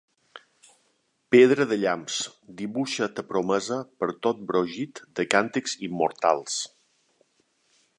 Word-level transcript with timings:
Pedra 1.35 1.67
de 1.73 1.77
llamps, 1.83 2.17
dibuixa 2.63 3.11
ta 3.19 3.27
promesa 3.35 3.79
per 4.01 4.11
tot 4.27 4.43
brogit 4.53 5.07
de 5.21 5.31
càntics 5.37 5.81
immortals. 5.91 6.63